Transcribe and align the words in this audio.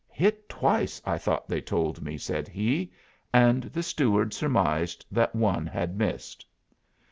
"Hit 0.09 0.49
twice, 0.49 0.99
I 1.05 1.19
thought 1.19 1.47
they 1.47 1.61
told 1.61 2.01
me," 2.01 2.17
said 2.17 2.47
he; 2.47 2.91
and 3.31 3.65
the 3.65 3.83
steward 3.83 4.33
surmised 4.33 5.05
that 5.11 5.35
one 5.35 5.67
had 5.67 5.95
missed. 5.95 6.43